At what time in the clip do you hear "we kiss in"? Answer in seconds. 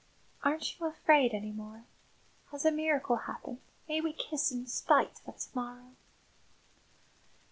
4.01-4.65